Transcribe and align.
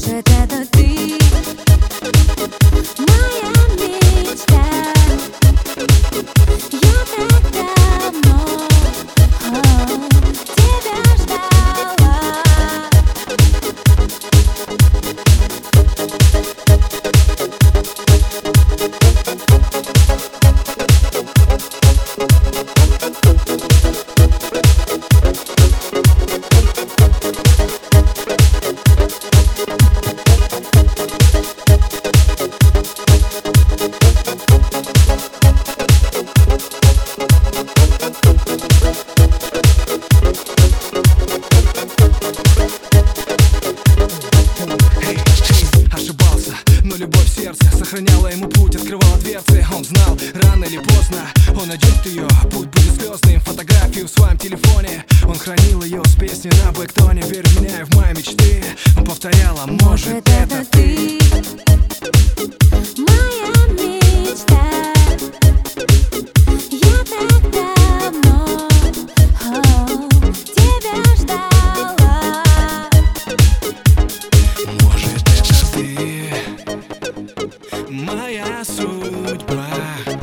set 0.00 0.30
at 0.30 0.48
the 0.48 0.60
Сохраняла 47.90 48.28
ему 48.28 48.48
путь, 48.48 48.76
открывала 48.76 49.16
дверцы. 49.18 49.66
Он 49.74 49.84
знал, 49.84 50.16
рано 50.34 50.64
или 50.64 50.78
поздно 50.78 51.26
Он 51.60 51.66
найдет 51.66 52.06
ее, 52.06 52.28
путь 52.50 52.68
будет 52.68 52.94
слезным 52.94 53.40
Фотографию 53.40 54.06
в 54.06 54.10
своем 54.10 54.38
телефоне. 54.38 55.04
Он 55.26 55.36
хранил 55.36 55.82
ее 55.82 56.00
с 56.04 56.14
песни 56.14 56.50
на 56.64 56.70
Блэктоне 56.70 57.22
Верь 57.22 57.48
в 57.48 57.60
меня 57.60 57.80
и 57.80 57.84
в 57.84 57.94
мои 57.96 58.12
мечты. 58.12 58.62
Он 58.96 59.04
повторяла, 59.04 59.66
может, 59.66 60.06
может 60.06 60.28
это 60.28 60.64
ты? 60.70 61.09
food, 79.24 79.46
blah. 79.46 80.19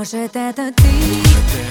Может 0.00 0.34
это 0.34 0.72
ты? 0.72 1.69